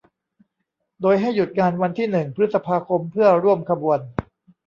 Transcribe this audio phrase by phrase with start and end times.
[1.01, 3.99] โดยให้หยุดงานวันที่หนึ่ง พฤษภาคม เพื่อร่วมขบวน